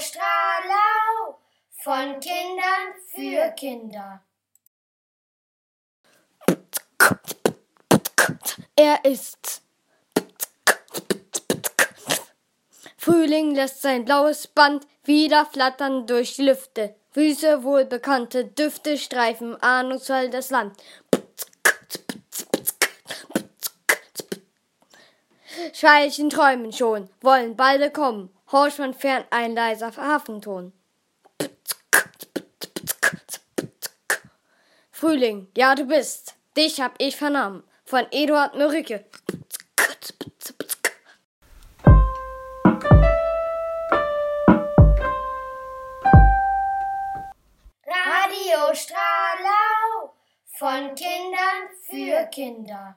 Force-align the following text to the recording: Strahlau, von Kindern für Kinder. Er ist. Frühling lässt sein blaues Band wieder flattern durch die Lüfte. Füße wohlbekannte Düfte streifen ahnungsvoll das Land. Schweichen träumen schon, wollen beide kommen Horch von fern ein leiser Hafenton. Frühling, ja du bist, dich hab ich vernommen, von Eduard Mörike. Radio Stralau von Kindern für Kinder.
Strahlau, 0.00 1.38
von 1.82 2.20
Kindern 2.20 2.94
für 3.14 3.50
Kinder. 3.52 4.22
Er 8.76 9.04
ist. 9.04 9.62
Frühling 12.96 13.54
lässt 13.54 13.82
sein 13.82 14.04
blaues 14.04 14.46
Band 14.46 14.86
wieder 15.02 15.46
flattern 15.46 16.06
durch 16.06 16.36
die 16.36 16.42
Lüfte. 16.42 16.94
Füße 17.10 17.64
wohlbekannte 17.64 18.44
Düfte 18.44 18.98
streifen 18.98 19.60
ahnungsvoll 19.60 20.30
das 20.30 20.50
Land. 20.50 20.76
Schweichen 25.72 26.30
träumen 26.30 26.72
schon, 26.72 27.10
wollen 27.20 27.56
beide 27.56 27.90
kommen 27.90 28.30
Horch 28.50 28.76
von 28.76 28.94
fern 28.94 29.24
ein 29.28 29.54
leiser 29.54 29.94
Hafenton. 29.94 30.72
Frühling, 34.90 35.48
ja 35.54 35.74
du 35.74 35.84
bist, 35.84 36.34
dich 36.56 36.80
hab 36.80 36.94
ich 36.96 37.16
vernommen, 37.16 37.62
von 37.84 38.06
Eduard 38.10 38.54
Mörike. 38.54 39.04
Radio 47.84 48.74
Stralau 48.74 50.14
von 50.46 50.94
Kindern 50.94 51.68
für 51.82 52.26
Kinder. 52.30 52.96